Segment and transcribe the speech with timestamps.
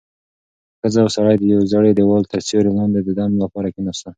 [0.79, 4.09] ښځه او سړی د یوې زړې دېوال تر سیوري لاندې د دم لپاره کېناستل.